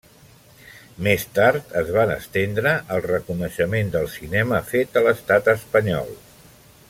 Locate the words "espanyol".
5.59-6.11